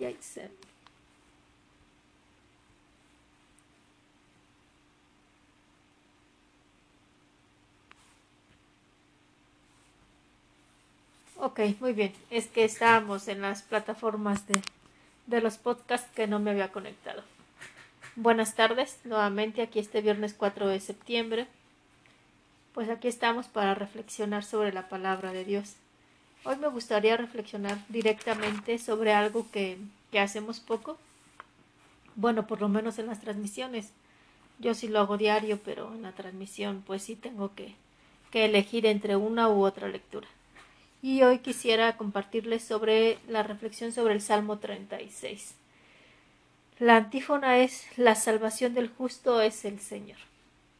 Yaitse. 0.00 0.50
Ok, 11.36 11.60
muy 11.80 11.92
bien. 11.92 12.12
Es 12.30 12.48
que 12.48 12.64
estábamos 12.64 13.28
en 13.28 13.40
las 13.40 13.62
plataformas 13.62 14.46
de, 14.46 14.60
de 15.26 15.40
los 15.40 15.56
podcasts 15.56 16.10
que 16.14 16.26
no 16.26 16.38
me 16.38 16.50
había 16.50 16.70
conectado. 16.72 17.22
Buenas 18.16 18.54
tardes, 18.54 18.98
nuevamente 19.04 19.62
aquí 19.62 19.78
este 19.78 20.02
viernes 20.02 20.34
4 20.34 20.68
de 20.68 20.80
septiembre. 20.80 21.46
Pues 22.74 22.90
aquí 22.90 23.08
estamos 23.08 23.48
para 23.48 23.74
reflexionar 23.74 24.44
sobre 24.44 24.72
la 24.72 24.88
palabra 24.88 25.32
de 25.32 25.44
Dios. 25.44 25.76
Hoy 26.44 26.56
me 26.56 26.68
gustaría 26.68 27.16
reflexionar 27.16 27.78
directamente 27.88 28.78
sobre 28.78 29.12
algo 29.12 29.46
que, 29.50 29.78
hacemos 30.18 30.60
poco. 30.60 30.98
Bueno, 32.16 32.46
por 32.46 32.60
lo 32.60 32.68
menos 32.68 32.98
en 32.98 33.06
las 33.06 33.20
transmisiones. 33.20 33.90
Yo 34.58 34.74
sí 34.74 34.88
lo 34.88 35.00
hago 35.00 35.16
diario, 35.16 35.60
pero 35.64 35.94
en 35.94 36.02
la 36.02 36.12
transmisión 36.12 36.82
pues 36.86 37.02
sí 37.02 37.16
tengo 37.16 37.54
que, 37.54 37.74
que 38.30 38.44
elegir 38.44 38.86
entre 38.86 39.16
una 39.16 39.48
u 39.48 39.64
otra 39.64 39.88
lectura 39.88 40.28
y 41.02 41.22
hoy 41.22 41.38
quisiera 41.38 41.96
compartirles 41.96 42.62
sobre 42.62 43.18
la 43.28 43.42
reflexión 43.42 43.92
sobre 43.92 44.14
el 44.14 44.20
Salmo 44.20 44.58
36. 44.58 45.54
La 46.78 46.96
antífona 46.96 47.58
es 47.58 47.86
La 47.96 48.14
salvación 48.14 48.74
del 48.74 48.88
justo 48.88 49.40
es 49.40 49.64
el 49.64 49.80
Señor. 49.80 50.18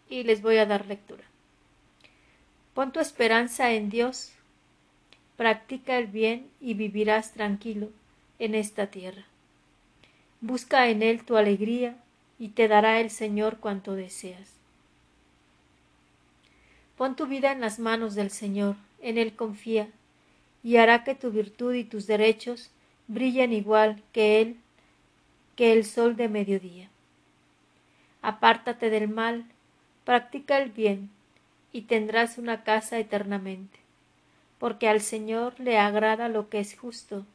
Y 0.08 0.24
les 0.24 0.42
voy 0.42 0.58
a 0.58 0.66
dar 0.66 0.86
lectura. 0.86 1.22
Pon 2.74 2.92
tu 2.92 3.00
esperanza 3.00 3.72
en 3.72 3.90
Dios, 3.90 4.32
practica 5.40 5.96
el 5.96 6.06
bien 6.06 6.50
y 6.60 6.74
vivirás 6.74 7.32
tranquilo 7.32 7.88
en 8.38 8.54
esta 8.54 8.88
tierra. 8.88 9.24
Busca 10.42 10.90
en 10.90 11.02
Él 11.02 11.24
tu 11.24 11.38
alegría 11.38 11.96
y 12.38 12.48
te 12.48 12.68
dará 12.68 13.00
el 13.00 13.08
Señor 13.08 13.56
cuanto 13.56 13.94
deseas. 13.94 14.52
Pon 16.98 17.16
tu 17.16 17.26
vida 17.26 17.52
en 17.52 17.62
las 17.62 17.78
manos 17.78 18.14
del 18.14 18.30
Señor, 18.30 18.76
en 19.00 19.16
Él 19.16 19.34
confía 19.34 19.88
y 20.62 20.76
hará 20.76 21.04
que 21.04 21.14
tu 21.14 21.30
virtud 21.30 21.72
y 21.72 21.84
tus 21.84 22.06
derechos 22.06 22.70
brillen 23.08 23.54
igual 23.54 24.02
que 24.12 24.42
él 24.42 24.56
que 25.56 25.72
el 25.72 25.86
sol 25.86 26.16
de 26.16 26.28
mediodía. 26.28 26.90
Apártate 28.20 28.90
del 28.90 29.08
mal, 29.08 29.46
practica 30.04 30.58
el 30.58 30.68
bien, 30.68 31.08
y 31.72 31.80
tendrás 31.80 32.36
una 32.36 32.62
casa 32.62 32.98
eternamente, 32.98 33.78
porque 34.60 34.88
al 34.88 35.00
Señor 35.00 35.58
le 35.58 35.76
agrada 35.78 36.28
lo 36.28 36.48
que 36.48 36.60
es 36.60 36.78
justo, 36.78 37.26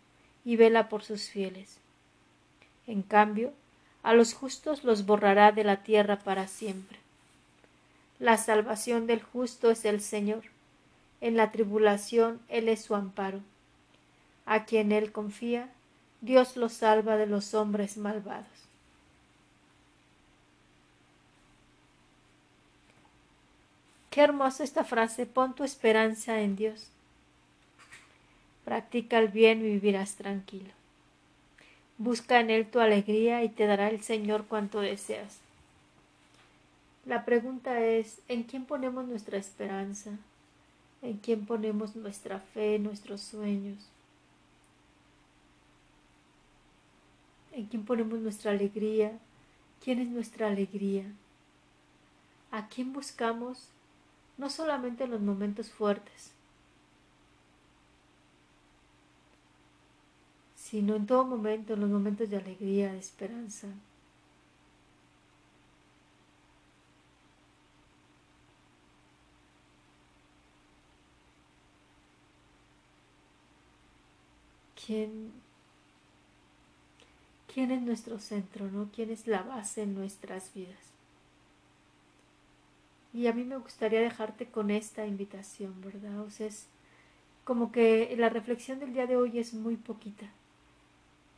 y 0.46 0.56
vela 0.56 0.88
por 0.88 1.04
sus 1.04 1.30
fieles. 1.30 1.80
En 2.88 3.02
cambio, 3.02 3.52
a 4.04 4.14
los 4.14 4.34
justos 4.34 4.86
los 4.86 5.06
borrará 5.06 5.52
de 5.52 5.66
la 5.66 5.84
tierra 5.84 6.20
para 6.20 6.48
siempre. 6.48 7.00
La 8.20 8.38
salvación 8.38 9.08
del 9.08 9.22
justo 9.22 9.70
es 9.70 9.84
el 9.84 10.00
Señor 10.00 10.44
en 11.22 11.38
la 11.38 11.52
tribulación 11.52 12.40
Él 12.50 12.70
es 12.70 12.84
su 12.84 12.94
amparo. 12.94 13.40
A 14.46 14.66
quien 14.66 14.92
Él 14.92 15.12
confía, 15.12 15.70
Dios 16.22 16.56
lo 16.56 16.70
salva 16.70 17.18
de 17.18 17.26
los 17.26 17.56
hombres 17.56 17.98
malvados. 17.98 18.46
Qué 24.12 24.22
hermosa 24.22 24.64
esta 24.64 24.84
frase, 24.84 25.26
pon 25.26 25.56
tu 25.56 25.64
esperanza 25.64 26.40
en 26.42 26.56
Dios. 26.56 26.90
Practica 28.66 29.20
el 29.20 29.30
bien 29.30 29.60
y 29.62 29.70
vivirás 29.70 30.16
tranquilo. 30.16 30.72
Busca 31.98 32.42
en 32.42 32.50
Él 32.50 32.70
tu 32.70 32.80
alegría 32.80 33.44
y 33.44 33.50
te 33.50 33.66
dará 33.68 33.90
el 33.90 34.02
Señor 34.02 34.46
cuanto 34.48 34.82
deseas. 34.82 35.40
La 37.06 37.24
pregunta 37.24 37.86
es, 37.86 38.20
¿en 38.28 38.44
quién 38.44 38.66
ponemos 38.66 39.06
nuestra 39.06 39.38
esperanza? 39.38 40.18
en 41.06 41.18
quién 41.18 41.46
ponemos 41.46 41.96
nuestra 41.96 42.40
fe, 42.40 42.80
nuestros 42.80 43.22
sueños, 43.22 43.78
en 47.52 47.66
quién 47.68 47.86
ponemos 47.86 48.20
nuestra 48.20 48.52
alegría, 48.52 49.18
quién 49.84 50.00
es 50.00 50.08
nuestra 50.08 50.48
alegría, 50.48 51.06
a 52.52 52.68
quién 52.68 52.92
buscamos 52.92 53.68
no 54.38 54.50
solamente 54.50 55.04
en 55.04 55.12
los 55.12 55.22
momentos 55.22 55.70
fuertes, 55.70 56.32
sino 60.76 60.94
en 60.98 61.06
todo 61.06 61.24
momento, 61.24 61.74
en 61.74 61.80
los 61.80 61.90
momentos 61.90 62.30
de 62.30 62.36
alegría, 62.36 62.92
de 62.92 63.00
esperanza. 63.00 63.70
quién, 74.86 75.32
quién 77.54 77.72
es 77.72 77.82
nuestro 77.82 78.20
centro, 78.20 78.70
¿no? 78.70 78.90
¿Quién 78.94 79.12
es 79.12 79.28
la 79.28 79.44
base 79.44 79.84
en 79.84 79.96
nuestras 79.96 80.54
vidas? 80.54 80.92
Y 83.14 83.28
a 83.28 83.34
mí 83.34 83.46
me 83.46 83.56
gustaría 83.56 84.02
dejarte 84.02 84.48
con 84.48 84.70
esta 84.72 85.08
invitación, 85.08 85.80
¿verdad? 85.80 86.20
O 86.20 86.30
sea, 86.30 86.48
es 86.48 86.68
como 87.46 87.72
que 87.72 88.14
la 88.18 88.28
reflexión 88.28 88.80
del 88.82 88.94
día 88.94 89.08
de 89.08 89.16
hoy 89.16 89.40
es 89.40 89.54
muy 89.54 89.78
poquita, 89.78 90.30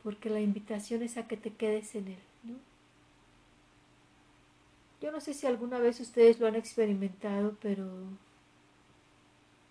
porque 0.02 0.30
la 0.30 0.40
invitación 0.40 1.02
es 1.02 1.16
a 1.16 1.26
que 1.26 1.36
te 1.36 1.52
quedes 1.52 1.94
en 1.94 2.08
él, 2.08 2.18
¿no? 2.44 2.54
Yo 5.00 5.12
no 5.12 5.20
sé 5.20 5.34
si 5.34 5.46
alguna 5.46 5.78
vez 5.78 6.00
ustedes 6.00 6.40
lo 6.40 6.46
han 6.46 6.56
experimentado, 6.56 7.56
pero 7.62 7.86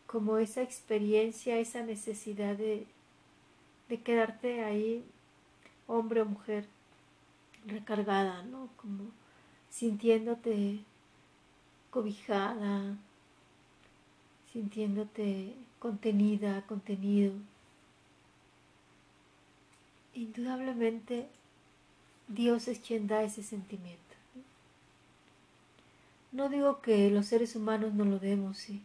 como 0.06 0.38
esa 0.38 0.62
experiencia, 0.62 1.60
esa 1.60 1.84
necesidad 1.84 2.56
de, 2.56 2.88
de 3.90 4.02
quedarte 4.02 4.64
ahí, 4.64 5.04
hombre 5.86 6.22
o 6.22 6.26
mujer, 6.26 6.66
recargada, 7.66 8.44
¿no? 8.44 8.70
Como 8.78 9.12
sintiéndote 9.70 10.80
cobijada, 11.92 12.96
sintiéndote 14.52 15.54
contenida, 15.80 16.66
contenido. 16.68 17.34
Indudablemente 20.18 21.28
Dios 22.28 22.68
es 22.68 22.80
quien 22.80 23.06
da 23.06 23.22
ese 23.22 23.44
sentimiento. 23.44 24.02
No 26.32 26.50
digo 26.50 26.82
que 26.82 27.12
los 27.12 27.28
seres 27.28 27.56
humanos 27.56 27.94
no 27.94 28.04
lo 28.04 28.18
demos, 28.18 28.58
sí, 28.58 28.82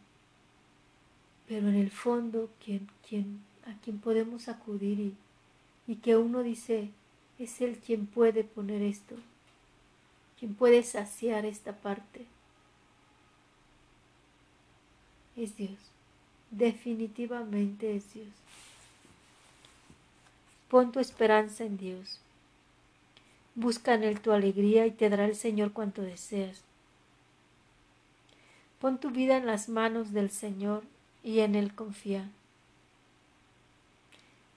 pero 1.49 1.71
en 1.71 1.77
el 1.77 1.91
fondo 1.91 2.51
quien, 2.63 2.87
quien 3.09 3.41
a 3.65 3.73
quien 3.83 3.99
podemos 3.99 4.49
acudir 4.49 5.01
y, 5.01 5.15
y 5.87 5.97
que 5.97 6.19
uno 6.19 6.43
dice, 6.43 6.91
es 7.39 7.63
Él 7.63 7.79
quien 7.79 8.07
puede 8.07 8.45
poner 8.45 8.83
esto, 8.83 9.17
quien 10.39 10.55
puede 10.55 10.83
saciar 10.83 11.47
esta 11.47 11.73
parte. 11.73 12.27
Es 15.35 15.57
Dios, 15.57 15.79
definitivamente 16.51 17.97
es 17.97 18.13
Dios. 18.13 18.29
Pon 20.73 20.91
tu 20.91 21.01
esperanza 21.01 21.65
en 21.65 21.77
Dios. 21.77 22.19
Busca 23.55 23.93
en 23.93 24.05
Él 24.05 24.23
tu 24.23 24.33
alegría 24.33 24.87
y 24.87 24.91
te 24.91 25.11
dará 25.11 25.27
el 25.27 25.37
Señor 25.37 25.75
cuanto 25.75 26.01
deseas. 26.01 26.63
Pon 28.81 28.97
tu 28.97 29.11
vida 29.11 29.37
en 29.37 29.45
las 29.45 29.69
manos 29.69 30.15
del 30.15 30.31
Señor 30.31 30.83
y 31.23 31.41
en 31.41 31.57
Él 31.57 31.75
confía. 31.75 32.31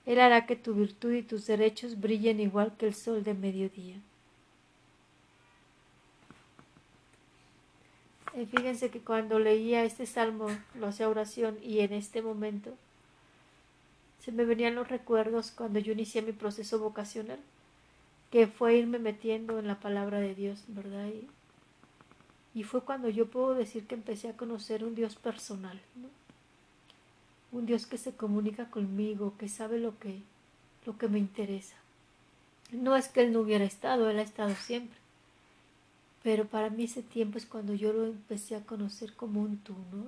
Él 0.06 0.22
hará 0.22 0.46
que 0.46 0.56
tu 0.56 0.74
virtud 0.74 1.12
y 1.12 1.22
tus 1.22 1.48
derechos 1.48 2.00
brillen 2.00 2.40
igual 2.40 2.78
que 2.78 2.88
el 2.88 2.96
sol 2.96 3.26
de 3.26 3.34
mediodía. 3.34 3.98
Y 8.34 8.46
fíjense 8.46 8.90
que 8.90 9.02
cuando 9.02 9.38
leía 9.38 9.84
este 9.84 10.06
salmo, 10.06 10.48
lo 10.76 10.88
hacía 10.88 11.10
oración 11.10 11.58
y 11.62 11.82
en 11.82 11.92
este 11.92 12.22
momento 12.22 12.78
se 14.26 14.32
me 14.32 14.44
venían 14.44 14.74
los 14.74 14.90
recuerdos 14.90 15.52
cuando 15.52 15.78
yo 15.78 15.94
inicié 15.94 16.24
mi 16.24 16.32
proceso 16.32 16.80
vocacional, 16.80 17.38
que 18.32 18.48
fue 18.48 18.76
irme 18.76 18.98
metiendo 18.98 19.60
en 19.60 19.68
la 19.68 19.80
palabra 19.80 20.20
de 20.20 20.34
Dios, 20.34 20.64
¿verdad? 20.68 21.06
Y, 21.10 22.60
y 22.60 22.64
fue 22.64 22.82
cuando 22.82 23.08
yo 23.08 23.28
puedo 23.28 23.54
decir 23.54 23.86
que 23.86 23.94
empecé 23.94 24.30
a 24.30 24.36
conocer 24.36 24.84
un 24.84 24.96
Dios 24.96 25.16
personal, 25.16 25.80
¿no? 25.96 26.08
un 27.52 27.68
Dios 27.68 27.86
que 27.86 28.00
se 28.00 28.14
comunica 28.14 28.72
conmigo, 28.72 29.36
que 29.38 29.48
sabe 29.48 29.78
lo 29.78 30.00
que, 30.00 30.24
lo 30.88 30.98
que 30.98 31.08
me 31.08 31.20
interesa. 31.20 31.76
No 32.72 32.96
es 32.96 33.08
que 33.08 33.22
Él 33.22 33.32
no 33.32 33.42
hubiera 33.42 33.64
estado, 33.64 34.10
Él 34.10 34.18
ha 34.18 34.24
estado 34.24 34.56
siempre. 34.56 34.98
Pero 36.24 36.46
para 36.46 36.72
mí 36.72 36.86
ese 36.86 37.04
tiempo 37.04 37.38
es 37.38 37.46
cuando 37.46 37.76
yo 37.76 37.94
lo 37.94 38.06
empecé 38.06 38.56
a 38.56 38.66
conocer 38.66 39.14
como 39.14 39.44
un 39.44 39.60
tú, 39.60 39.76
¿no? 39.94 40.08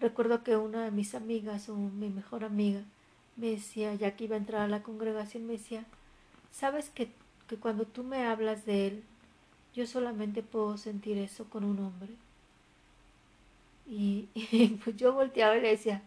Recuerdo 0.00 0.42
que 0.42 0.56
una 0.56 0.84
de 0.84 0.90
mis 0.90 1.14
amigas 1.14 1.68
o 1.68 1.76
mi 1.76 2.08
mejor 2.08 2.44
amiga 2.44 2.82
me 3.36 3.50
decía, 3.50 3.94
ya 3.94 4.16
que 4.16 4.24
iba 4.24 4.36
a 4.36 4.38
entrar 4.38 4.62
a 4.62 4.68
la 4.68 4.82
congregación, 4.82 5.46
me 5.46 5.54
decía, 5.54 5.84
sabes 6.52 6.90
que, 6.90 7.10
que 7.48 7.56
cuando 7.56 7.84
tú 7.86 8.04
me 8.04 8.26
hablas 8.26 8.66
de 8.66 8.86
él, 8.88 9.04
yo 9.74 9.86
solamente 9.86 10.42
puedo 10.42 10.76
sentir 10.78 11.18
eso 11.18 11.44
con 11.50 11.64
un 11.64 11.78
hombre. 11.80 12.10
Y, 13.86 14.28
pues 14.84 14.96
yo 14.96 15.12
volteaba 15.12 15.56
y 15.56 15.60
le 15.60 15.68
decía, 15.70 16.02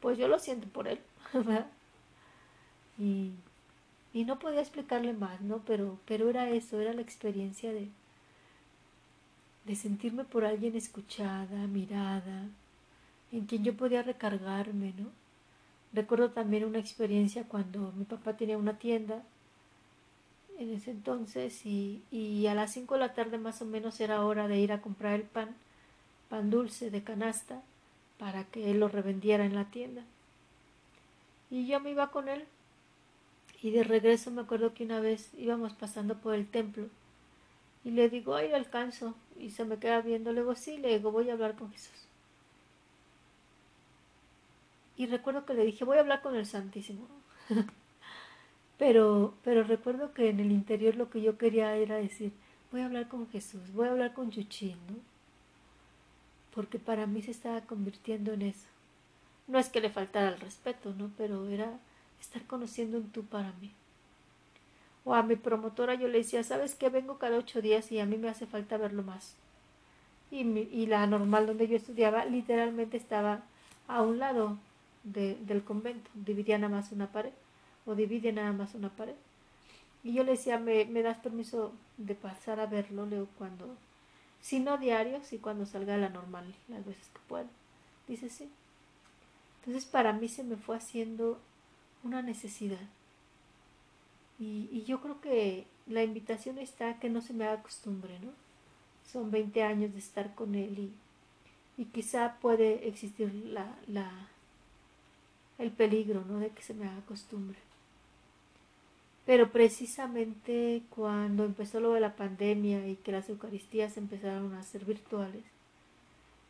pues 0.00 0.18
yo 0.18 0.28
lo 0.28 0.38
siento 0.38 0.68
por 0.68 0.88
él, 0.88 1.00
Y, 2.98 3.32
y 4.12 4.24
no 4.24 4.40
podía 4.40 4.60
explicarle 4.60 5.12
más, 5.12 5.40
¿no? 5.40 5.58
Pero, 5.66 5.98
pero 6.04 6.28
era 6.28 6.50
eso, 6.50 6.80
era 6.80 6.92
la 6.92 7.02
experiencia 7.02 7.72
de, 7.72 7.88
de 9.66 9.76
sentirme 9.76 10.24
por 10.24 10.44
alguien 10.44 10.74
escuchada, 10.76 11.66
mirada, 11.68 12.48
en 13.30 13.46
quien 13.46 13.64
yo 13.64 13.76
podía 13.76 14.02
recargarme, 14.02 14.94
¿no? 14.98 15.10
Recuerdo 15.92 16.30
también 16.30 16.64
una 16.64 16.78
experiencia 16.78 17.44
cuando 17.44 17.92
mi 17.96 18.04
papá 18.04 18.36
tenía 18.36 18.58
una 18.58 18.78
tienda 18.78 19.22
en 20.58 20.74
ese 20.74 20.90
entonces 20.90 21.64
y, 21.64 22.46
a 22.48 22.54
las 22.54 22.72
5 22.72 22.94
de 22.94 23.00
la 23.00 23.14
tarde 23.14 23.38
más 23.38 23.62
o 23.62 23.64
menos 23.64 24.00
era 24.00 24.24
hora 24.24 24.48
de 24.48 24.58
ir 24.58 24.72
a 24.72 24.82
comprar 24.82 25.14
el 25.14 25.22
pan, 25.22 25.54
pan 26.28 26.50
dulce 26.50 26.90
de 26.90 27.02
canasta, 27.02 27.62
para 28.18 28.44
que 28.44 28.70
él 28.70 28.80
lo 28.80 28.88
revendiera 28.88 29.44
en 29.44 29.54
la 29.54 29.66
tienda. 29.66 30.02
Y 31.50 31.66
yo 31.66 31.80
me 31.80 31.92
iba 31.92 32.10
con 32.10 32.28
él 32.28 32.44
y 33.62 33.70
de 33.70 33.84
regreso 33.84 34.30
me 34.30 34.42
acuerdo 34.42 34.74
que 34.74 34.84
una 34.84 35.00
vez 35.00 35.30
íbamos 35.38 35.72
pasando 35.72 36.16
por 36.18 36.34
el 36.34 36.46
templo 36.46 36.88
y 37.84 37.90
le 37.92 38.08
digo, 38.08 38.34
ay, 38.34 38.52
alcanzo. 38.52 39.14
Y 39.38 39.50
se 39.50 39.64
me 39.64 39.78
queda 39.78 40.00
viendo, 40.00 40.32
luego 40.32 40.54
sí, 40.56 40.78
le 40.78 40.98
digo, 40.98 41.12
voy 41.12 41.30
a 41.30 41.34
hablar 41.34 41.54
con 41.54 41.70
Jesús. 41.70 42.07
Y 44.98 45.06
recuerdo 45.06 45.46
que 45.46 45.54
le 45.54 45.64
dije, 45.64 45.84
voy 45.84 45.96
a 45.96 46.00
hablar 46.00 46.20
con 46.20 46.34
el 46.34 46.44
Santísimo. 46.44 47.06
pero, 48.78 49.32
pero 49.44 49.62
recuerdo 49.62 50.12
que 50.12 50.28
en 50.28 50.40
el 50.40 50.50
interior 50.50 50.96
lo 50.96 51.08
que 51.08 51.22
yo 51.22 51.38
quería 51.38 51.76
era 51.76 51.96
decir, 51.96 52.32
voy 52.72 52.80
a 52.80 52.86
hablar 52.86 53.06
con 53.06 53.30
Jesús, 53.30 53.72
voy 53.72 53.86
a 53.86 53.92
hablar 53.92 54.12
con 54.12 54.30
Chuchín, 54.30 54.76
¿no? 54.88 54.96
Porque 56.52 56.80
para 56.80 57.06
mí 57.06 57.22
se 57.22 57.30
estaba 57.30 57.60
convirtiendo 57.60 58.32
en 58.32 58.42
eso. 58.42 58.66
No 59.46 59.60
es 59.60 59.68
que 59.68 59.80
le 59.80 59.88
faltara 59.88 60.30
el 60.30 60.40
respeto, 60.40 60.92
¿no? 60.92 61.12
Pero 61.16 61.46
era 61.46 61.78
estar 62.20 62.44
conociendo 62.46 62.98
un 62.98 63.10
tú 63.10 63.24
para 63.24 63.52
mí. 63.60 63.70
O 65.04 65.14
a 65.14 65.22
mi 65.22 65.36
promotora 65.36 65.94
yo 65.94 66.08
le 66.08 66.18
decía, 66.18 66.42
¿sabes 66.42 66.74
qué? 66.74 66.88
Vengo 66.88 67.18
cada 67.18 67.38
ocho 67.38 67.62
días 67.62 67.92
y 67.92 68.00
a 68.00 68.04
mí 68.04 68.18
me 68.18 68.28
hace 68.28 68.46
falta 68.46 68.76
verlo 68.76 69.04
más. 69.04 69.36
Y, 70.32 70.40
y 70.40 70.86
la 70.86 71.06
normal 71.06 71.46
donde 71.46 71.68
yo 71.68 71.76
estudiaba 71.76 72.24
literalmente 72.24 72.96
estaba 72.96 73.42
a 73.86 74.02
un 74.02 74.18
lado 74.18 74.58
del 75.12 75.64
convento. 75.64 76.10
Dividía 76.14 76.58
nada 76.58 76.74
más 76.76 76.92
una 76.92 77.12
pared. 77.12 77.32
O 77.86 77.94
divide 77.94 78.32
nada 78.32 78.52
más 78.52 78.74
una 78.74 78.90
pared. 78.90 79.14
Y 80.04 80.12
yo 80.12 80.24
le 80.24 80.32
decía, 80.32 80.58
¿me, 80.58 80.84
me 80.84 81.02
das 81.02 81.18
permiso 81.18 81.72
de 81.96 82.14
pasar 82.14 82.60
a 82.60 82.66
verlo? 82.66 83.06
Leo 83.06 83.28
cuando, 83.38 83.76
si 84.40 84.60
no 84.60 84.78
diario, 84.78 85.20
si 85.24 85.38
cuando 85.38 85.66
salga 85.66 85.96
la 85.96 86.08
normal, 86.08 86.54
las 86.68 86.84
veces 86.84 87.08
que 87.08 87.20
pueda. 87.28 87.46
Dice 88.06 88.28
sí. 88.30 88.50
Entonces 89.60 89.84
para 89.84 90.12
mí 90.12 90.28
se 90.28 90.44
me 90.44 90.56
fue 90.56 90.76
haciendo 90.76 91.38
una 92.02 92.22
necesidad. 92.22 92.88
Y, 94.38 94.68
y, 94.70 94.84
yo 94.84 95.00
creo 95.00 95.20
que 95.20 95.66
la 95.86 96.04
invitación 96.04 96.58
está 96.58 97.00
que 97.00 97.10
no 97.10 97.20
se 97.20 97.34
me 97.34 97.44
haga 97.44 97.62
costumbre, 97.62 98.20
¿no? 98.20 98.30
Son 99.10 99.30
20 99.32 99.62
años 99.64 99.92
de 99.92 99.98
estar 99.98 100.34
con 100.36 100.54
él 100.54 100.78
y, 100.78 101.82
y 101.82 101.86
quizá 101.86 102.38
puede 102.40 102.86
existir 102.86 103.34
la, 103.34 103.76
la, 103.88 104.10
el 105.58 105.70
peligro, 105.70 106.24
¿no? 106.26 106.38
De 106.38 106.50
que 106.50 106.62
se 106.62 106.74
me 106.74 106.86
haga 106.86 107.00
costumbre. 107.02 107.58
Pero 109.26 109.50
precisamente 109.50 110.82
cuando 110.88 111.44
empezó 111.44 111.80
lo 111.80 111.92
de 111.92 112.00
la 112.00 112.16
pandemia 112.16 112.88
y 112.88 112.96
que 112.96 113.12
las 113.12 113.28
Eucaristías 113.28 113.98
empezaron 113.98 114.54
a 114.54 114.62
ser 114.62 114.84
virtuales, 114.86 115.44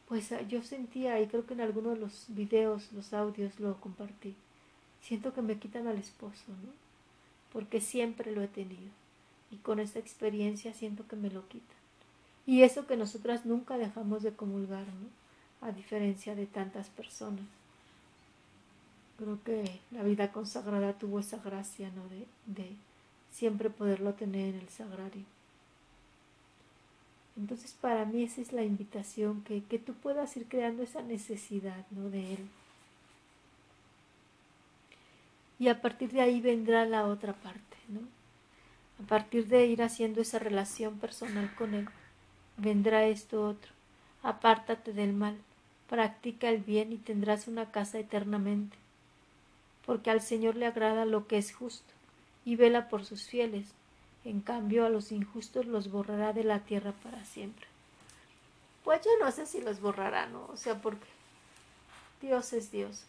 pues 0.07 0.33
yo 0.49 0.63
sentía, 0.63 1.21
y 1.21 1.27
creo 1.27 1.45
que 1.45 1.55
en 1.55 1.61
algunos 1.61 1.95
de 1.95 2.01
los 2.01 2.27
videos, 2.29 2.93
los 2.93 3.13
audios 3.13 3.59
lo 3.59 3.79
compartí, 3.81 4.35
siento 5.03 5.35
que 5.35 5.43
me 5.43 5.59
quitan 5.59 5.87
al 5.87 5.99
esposo, 5.99 6.45
¿no? 6.49 6.73
Porque 7.53 7.81
siempre 7.81 8.33
lo 8.33 8.43
he 8.43 8.49
tenido. 8.49 8.91
Y 9.51 9.57
con 9.57 9.81
esta 9.81 9.99
experiencia 9.99 10.73
siento 10.73 11.07
que 11.09 11.17
me 11.17 11.31
lo 11.31 11.49
quitan. 11.49 11.77
Y 12.47 12.63
eso 12.63 12.87
que 12.87 12.97
nosotras 12.97 13.45
nunca 13.45 13.77
dejamos 13.77 14.23
de 14.23 14.33
comulgar, 14.33 14.87
¿no? 14.87 15.67
A 15.67 15.73
diferencia 15.73 16.35
de 16.35 16.47
tantas 16.47 16.89
personas. 16.89 17.58
Creo 19.19 19.43
que 19.43 19.81
la 19.91 20.03
vida 20.03 20.33
consagrada 20.33 20.93
tuvo 20.95 21.19
esa 21.19 21.39
gracia, 21.39 21.91
¿no? 21.91 22.09
De, 22.09 22.27
de 22.47 22.77
siempre 23.33 23.69
poderlo 23.69 24.15
tener 24.15 24.55
en 24.55 24.61
el 24.61 24.69
sagrario. 24.69 25.25
Entonces 27.37 27.73
para 27.81 28.05
mí 28.05 28.23
esa 28.25 28.41
es 28.41 28.53
la 28.53 28.65
invitación, 28.65 29.43
que, 29.43 29.63
que 29.65 29.79
tú 29.79 29.95
puedas 29.95 30.37
ir 30.37 30.47
creando 30.47 30.83
esa 30.83 31.03
necesidad, 31.03 31.85
¿no? 31.91 32.11
De 32.11 32.35
Él 32.35 32.49
y 35.59 35.69
a 35.69 35.81
partir 35.81 36.13
de 36.13 36.21
ahí 36.21 36.41
vendrá 36.41 36.85
la 36.85 37.07
otra 37.07 37.33
parte, 37.33 37.77
¿no? 37.89 38.01
A 39.03 39.07
partir 39.07 39.47
de 39.49 39.67
ir 39.67 39.83
haciendo 39.83 40.21
esa 40.21 40.39
relación 40.39 40.99
personal 40.99 41.55
con 41.57 41.75
Él, 41.75 41.89
vendrá 42.57 43.05
esto 43.07 43.47
otro. 43.47 43.73
Apártate 44.23 44.93
del 44.93 45.13
mal, 45.13 45.37
practica 45.89 46.49
el 46.49 46.59
bien 46.59 46.93
y 46.93 46.97
tendrás 46.97 47.49
una 47.49 47.71
casa 47.71 47.99
eternamente, 47.99 48.77
porque 49.89 50.11
al 50.11 50.21
Señor 50.21 50.55
le 50.55 50.67
agrada 50.67 51.07
lo 51.07 51.27
que 51.27 51.39
es 51.39 51.55
justo 51.55 51.95
y 52.45 52.57
vela 52.57 52.91
por 52.91 53.07
sus 53.07 53.23
fieles, 53.23 53.69
en 54.23 54.43
cambio 54.43 54.85
a 54.85 54.91
los 54.91 55.13
injustos 55.13 55.65
los 55.65 55.91
borrará 55.91 56.35
de 56.35 56.45
la 56.45 56.59
tierra 56.59 56.93
para 57.03 57.25
siempre. 57.25 57.67
Pues 58.85 59.01
yo 59.03 59.11
no 59.19 59.33
sé 59.33 59.47
si 59.47 59.63
los 59.63 59.81
borrará, 59.81 60.27
¿no? 60.27 60.45
O 60.53 60.59
sea, 60.59 60.83
porque 60.83 61.07
Dios 62.21 62.53
es 62.53 62.71
Dios. 62.71 63.05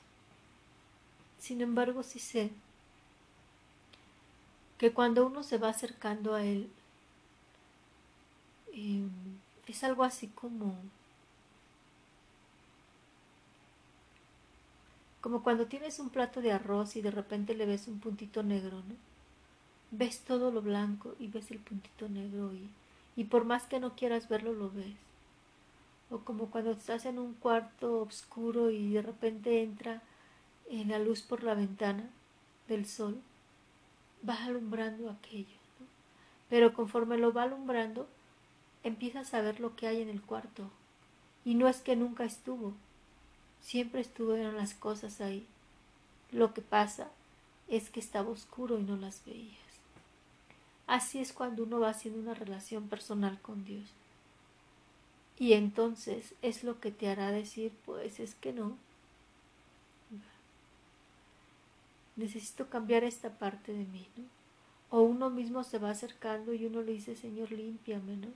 Sin 1.37 1.59
embargo, 1.59 2.01
sí 2.01 2.17
sé 2.17 2.49
que 4.77 4.93
cuando 4.93 5.25
uno 5.25 5.43
se 5.43 5.57
va 5.57 5.67
acercando 5.67 6.33
a 6.33 6.45
Él, 6.45 6.71
em, 8.71 9.09
es 9.67 9.83
algo 9.83 10.05
así 10.05 10.27
como 10.27 10.77
como 15.29 15.43
cuando 15.43 15.67
tienes 15.67 15.99
un 15.99 16.09
plato 16.09 16.41
de 16.41 16.51
arroz 16.51 16.95
y 16.95 17.03
de 17.03 17.11
repente 17.11 17.53
le 17.53 17.67
ves 17.67 17.87
un 17.87 17.99
puntito 17.99 18.41
negro, 18.41 18.77
¿no? 18.77 18.95
Ves 19.91 20.21
todo 20.21 20.49
lo 20.49 20.63
blanco 20.63 21.13
y 21.19 21.27
ves 21.27 21.51
el 21.51 21.59
puntito 21.59 22.09
negro 22.09 22.51
y, 23.15 23.25
por 23.25 23.45
más 23.45 23.65
que 23.65 23.79
no 23.79 23.95
quieras 23.95 24.27
verlo, 24.27 24.53
lo 24.53 24.71
ves. 24.71 24.95
O 26.09 26.17
como 26.17 26.47
cuando 26.47 26.71
estás 26.71 27.05
en 27.05 27.19
un 27.19 27.35
cuarto 27.35 28.01
oscuro 28.01 28.71
y 28.71 28.91
de 28.91 29.03
repente 29.03 29.61
entra 29.61 30.01
en 30.67 30.89
la 30.89 30.97
luz 30.97 31.21
por 31.21 31.43
la 31.43 31.53
ventana 31.53 32.09
del 32.67 32.87
sol, 32.87 33.21
va 34.27 34.45
alumbrando 34.45 35.11
aquello. 35.11 35.59
Pero 36.49 36.73
conforme 36.73 37.19
lo 37.19 37.33
va 37.33 37.43
alumbrando, 37.43 38.07
empiezas 38.83 39.35
a 39.35 39.41
ver 39.41 39.59
lo 39.59 39.75
que 39.75 39.85
hay 39.85 40.01
en 40.01 40.09
el 40.09 40.23
cuarto. 40.23 40.71
Y 41.45 41.53
no 41.53 41.67
es 41.67 41.81
que 41.81 41.95
nunca 41.95 42.25
estuvo, 42.25 42.73
siempre 43.61 44.01
estuvieron 44.01 44.57
las 44.57 44.73
cosas 44.73 45.21
ahí. 45.21 45.45
Lo 46.31 46.53
que 46.53 46.61
pasa 46.61 47.09
es 47.67 47.89
que 47.89 47.99
estaba 47.99 48.29
oscuro 48.29 48.79
y 48.79 48.83
no 48.83 48.95
las 48.95 49.23
veías. 49.25 49.57
Así 50.87 51.19
es 51.19 51.33
cuando 51.33 51.63
uno 51.63 51.79
va 51.79 51.89
haciendo 51.89 52.19
una 52.19 52.33
relación 52.33 52.87
personal 52.87 53.39
con 53.41 53.63
Dios. 53.63 53.85
Y 55.37 55.53
entonces 55.53 56.33
es 56.41 56.63
lo 56.63 56.79
que 56.79 56.91
te 56.91 57.07
hará 57.07 57.31
decir, 57.31 57.71
pues 57.85 58.19
es 58.19 58.35
que 58.35 58.51
no, 58.51 58.75
necesito 62.19 62.67
cambiar 62.69 63.03
esta 63.03 63.29
parte 63.29 63.71
de 63.71 63.85
mí, 63.85 64.05
¿no? 64.17 64.25
O 64.91 65.01
uno 65.01 65.29
mismo 65.29 65.63
se 65.63 65.77
va 65.77 65.91
acercando 65.91 66.53
y 66.53 66.65
uno 66.65 66.81
le 66.81 66.93
dice, 66.93 67.15
Señor, 67.15 67.51
límpiame, 67.51 68.17
¿no? 68.17 68.27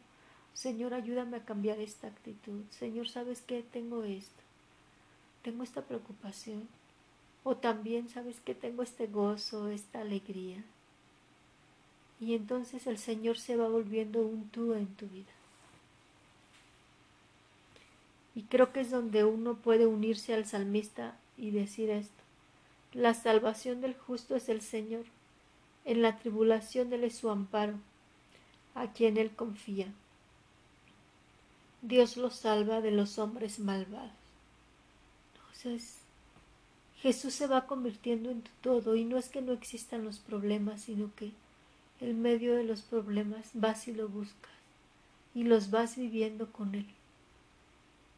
Señor, 0.53 0.93
ayúdame 0.93 1.37
a 1.37 1.45
cambiar 1.45 1.79
esta 1.79 2.07
actitud. 2.07 2.61
Señor, 2.69 3.09
¿sabes 3.09 3.41
qué? 3.41 3.63
Tengo 3.63 4.03
esto. 4.03 4.41
Tengo 5.43 5.63
esta 5.63 5.81
preocupación. 5.81 6.67
O 7.43 7.57
también, 7.57 8.09
¿sabes 8.09 8.39
qué? 8.43 8.55
Tengo 8.55 8.81
este 8.81 9.07
gozo, 9.07 9.67
esta 9.67 10.01
alegría. 10.01 10.63
Y 12.19 12.35
entonces 12.35 12.87
el 12.87 12.97
Señor 12.97 13.37
se 13.37 13.57
va 13.57 13.67
volviendo 13.67 14.21
un 14.21 14.47
tú 14.49 14.73
en 14.73 14.87
tu 14.87 15.07
vida. 15.07 15.31
Y 18.35 18.43
creo 18.43 18.71
que 18.71 18.79
es 18.79 18.89
donde 18.89 19.25
uno 19.25 19.55
puede 19.55 19.85
unirse 19.85 20.33
al 20.33 20.45
salmista 20.45 21.17
y 21.37 21.51
decir 21.51 21.89
esto. 21.89 22.23
La 22.93 23.13
salvación 23.13 23.81
del 23.81 23.95
justo 23.95 24.35
es 24.35 24.47
el 24.47 24.61
Señor. 24.61 25.03
En 25.83 26.01
la 26.01 26.17
tribulación 26.17 26.93
Él 26.93 27.03
es 27.03 27.15
su 27.15 27.29
amparo, 27.29 27.73
a 28.73 28.93
quien 28.93 29.17
Él 29.17 29.31
confía. 29.35 29.87
Dios 31.81 32.15
lo 32.15 32.29
salva 32.29 32.79
de 32.79 32.91
los 32.91 33.19
hombres 33.19 33.59
malvados. 33.59 34.22
Entonces, 35.63 35.97
Jesús 36.97 37.33
se 37.33 37.47
va 37.47 37.67
convirtiendo 37.67 38.29
en 38.29 38.41
tu 38.41 38.51
todo 38.61 38.95
y 38.95 39.05
no 39.05 39.17
es 39.17 39.29
que 39.29 39.41
no 39.41 39.53
existan 39.53 40.03
los 40.03 40.19
problemas, 40.19 40.81
sino 40.81 41.09
que 41.15 41.31
en 42.01 42.21
medio 42.21 42.55
de 42.55 42.65
los 42.65 42.81
problemas 42.81 43.49
vas 43.53 43.87
y 43.87 43.93
lo 43.93 44.09
buscas 44.09 44.51
y 45.33 45.43
los 45.43 45.71
vas 45.71 45.95
viviendo 45.95 46.51
con 46.51 46.75
Él. 46.75 46.87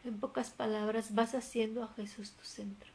En 0.04 0.20
pocas 0.20 0.50
palabras, 0.50 1.14
vas 1.14 1.36
haciendo 1.36 1.84
a 1.84 1.88
Jesús 1.90 2.32
tu 2.32 2.46
centro. 2.46 2.90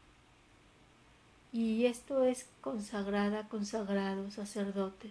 Y 1.53 1.87
esto 1.87 2.25
es 2.25 2.47
consagrada, 2.61 3.49
consagrado, 3.49 4.31
sacerdote, 4.31 5.11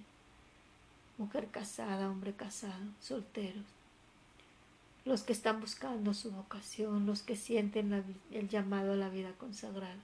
mujer 1.18 1.48
casada, 1.48 2.10
hombre 2.10 2.34
casado, 2.34 2.86
solteros, 3.02 3.66
los 5.06 5.24
que 5.24 5.34
están 5.34 5.60
buscando 5.60 6.14
su 6.14 6.32
vocación, 6.32 7.06
los 7.06 7.24
que 7.24 7.36
sienten 7.36 8.04
el 8.32 8.50
llamado 8.50 8.94
a 8.94 8.98
la 8.98 9.10
vida 9.10 9.32
consagrada. 9.38 9.96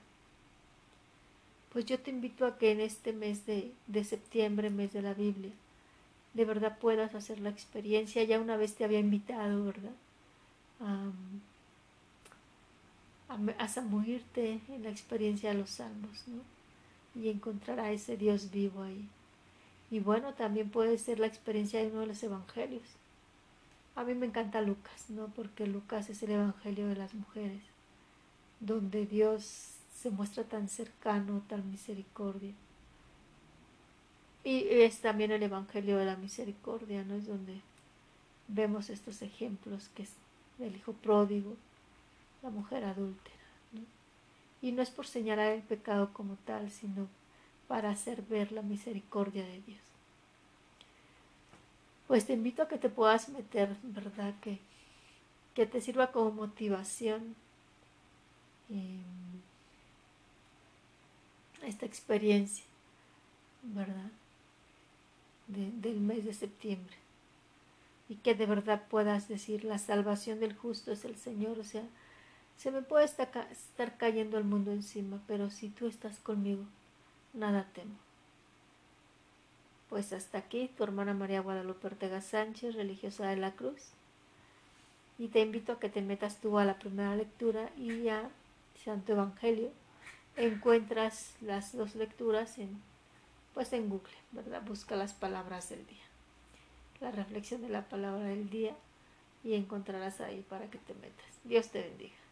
Pues 1.72 1.84
yo 1.84 2.00
te 2.00 2.10
invito 2.10 2.46
a 2.46 2.58
que 2.58 2.72
en 2.72 2.80
este 2.80 3.12
mes 3.12 3.46
de, 3.46 3.72
de 3.86 4.04
septiembre, 4.04 4.70
mes 4.70 4.92
de 4.92 5.02
la 5.02 5.14
Biblia, 5.14 5.52
de 6.34 6.44
verdad 6.44 6.78
puedas 6.78 7.14
hacer 7.14 7.40
la 7.40 7.50
experiencia. 7.50 8.24
Ya 8.24 8.40
una 8.40 8.56
vez 8.56 8.74
te 8.74 8.84
había 8.84 9.00
invitado, 9.00 9.64
¿verdad? 9.64 9.92
a, 10.80 11.10
a 13.28 13.68
en 13.76 14.82
la 14.82 14.90
experiencia 14.90 15.50
de 15.50 15.58
los 15.58 15.70
salmos, 15.70 16.24
¿no? 16.28 16.42
Y 17.20 17.28
encontrar 17.28 17.80
a 17.80 17.92
ese 17.92 18.16
Dios 18.16 18.50
vivo 18.50 18.82
ahí. 18.82 19.08
Y 19.90 20.00
bueno, 20.00 20.34
también 20.34 20.68
puede 20.70 20.98
ser 20.98 21.18
la 21.18 21.26
experiencia 21.26 21.80
de 21.80 21.88
uno 21.88 22.00
de 22.00 22.06
los 22.08 22.22
evangelios. 22.22 22.82
A 23.96 24.04
mí 24.04 24.14
me 24.14 24.26
encanta 24.26 24.60
Lucas, 24.60 25.08
¿no? 25.08 25.28
Porque 25.28 25.66
Lucas 25.66 26.10
es 26.10 26.22
el 26.22 26.30
evangelio 26.30 26.86
de 26.86 26.96
las 26.96 27.14
mujeres, 27.14 27.62
donde 28.60 29.06
Dios 29.06 29.72
se 29.94 30.10
muestra 30.10 30.44
tan 30.44 30.68
cercano, 30.68 31.42
tan 31.48 31.70
misericordia. 31.70 32.52
Y 34.44 34.68
es 34.68 35.00
también 35.00 35.32
el 35.32 35.42
Evangelio 35.42 35.96
de 35.96 36.04
la 36.04 36.16
Misericordia, 36.16 37.02
¿no? 37.02 37.16
Es 37.16 37.26
donde 37.26 37.60
vemos 38.46 38.90
estos 38.90 39.22
ejemplos 39.22 39.88
que 39.88 40.04
es 40.04 40.12
el 40.60 40.76
hijo 40.76 40.92
pródigo, 40.92 41.56
la 42.44 42.50
mujer 42.50 42.84
adúltera. 42.84 43.34
Y 44.62 44.70
no 44.70 44.82
es 44.82 44.90
por 44.90 45.06
señalar 45.06 45.52
el 45.52 45.62
pecado 45.62 46.12
como 46.12 46.36
tal, 46.44 46.70
sino 46.70 47.08
para 47.66 47.90
hacer 47.90 48.22
ver 48.22 48.52
la 48.52 48.62
misericordia 48.62 49.44
de 49.44 49.60
Dios. 49.62 49.85
Pues 52.06 52.26
te 52.26 52.34
invito 52.34 52.62
a 52.62 52.68
que 52.68 52.78
te 52.78 52.88
puedas 52.88 53.28
meter, 53.28 53.76
¿verdad? 53.82 54.34
Que, 54.40 54.58
que 55.54 55.66
te 55.66 55.80
sirva 55.80 56.12
como 56.12 56.30
motivación 56.30 57.34
esta 61.62 61.86
experiencia, 61.86 62.64
¿verdad? 63.62 64.10
del 65.48 66.00
mes 66.00 66.24
de 66.24 66.34
septiembre. 66.34 66.96
Y 68.08 68.16
que 68.16 68.34
de 68.34 68.46
verdad 68.46 68.82
puedas 68.88 69.28
decir, 69.28 69.64
la 69.64 69.78
salvación 69.78 70.40
del 70.40 70.54
justo 70.54 70.92
es 70.92 71.04
el 71.04 71.16
Señor. 71.16 71.58
O 71.58 71.64
sea, 71.64 71.82
se 72.56 72.70
me 72.70 72.82
puede 72.82 73.04
estar 73.04 73.96
cayendo 73.96 74.38
el 74.38 74.44
mundo 74.44 74.72
encima, 74.72 75.20
pero 75.26 75.50
si 75.50 75.68
tú 75.68 75.86
estás 75.86 76.18
conmigo, 76.18 76.64
nada 77.32 77.68
temo. 77.74 78.05
Pues 79.88 80.12
hasta 80.12 80.38
aquí, 80.38 80.70
tu 80.76 80.84
hermana 80.84 81.14
María 81.14 81.40
Guadalupe 81.40 81.86
Ortega 81.86 82.20
Sánchez, 82.20 82.74
religiosa 82.74 83.28
de 83.28 83.36
la 83.36 83.52
Cruz. 83.52 83.92
Y 85.18 85.28
te 85.28 85.40
invito 85.40 85.72
a 85.72 85.78
que 85.78 85.88
te 85.88 86.02
metas 86.02 86.40
tú 86.40 86.58
a 86.58 86.64
la 86.64 86.78
primera 86.78 87.14
lectura 87.14 87.70
y 87.76 88.08
a 88.08 88.28
Santo 88.84 89.12
Evangelio. 89.12 89.70
Encuentras 90.36 91.34
las 91.40 91.74
dos 91.74 91.94
lecturas 91.94 92.58
en 92.58 92.80
pues 93.56 93.72
en 93.72 93.88
Google, 93.88 94.12
¿verdad? 94.32 94.60
Busca 94.60 94.96
las 94.96 95.14
palabras 95.14 95.70
del 95.70 95.86
día, 95.86 96.04
la 97.00 97.10
reflexión 97.10 97.62
de 97.62 97.70
la 97.70 97.88
palabra 97.88 98.26
del 98.26 98.50
día 98.50 98.76
y 99.42 99.54
encontrarás 99.54 100.20
ahí 100.20 100.44
para 100.46 100.68
que 100.68 100.76
te 100.76 100.92
metas. 100.92 101.24
Dios 101.42 101.70
te 101.70 101.80
bendiga. 101.80 102.25